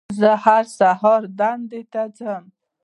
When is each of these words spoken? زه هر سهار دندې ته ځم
زه 0.19 0.29
هر 0.45 0.63
سهار 0.77 1.21
دندې 1.39 1.81
ته 1.91 2.01
ځم 2.17 2.43